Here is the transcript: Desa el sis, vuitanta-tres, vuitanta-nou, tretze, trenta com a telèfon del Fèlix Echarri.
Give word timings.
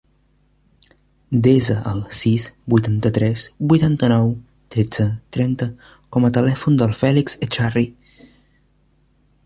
Desa 1.47 1.75
el 1.91 1.99
sis, 2.19 2.47
vuitanta-tres, 2.75 3.43
vuitanta-nou, 3.73 4.33
tretze, 4.77 5.07
trenta 5.37 5.71
com 6.17 6.27
a 6.27 6.33
telèfon 6.39 6.83
del 6.83 6.99
Fèlix 7.05 7.41
Echarri. 7.49 7.87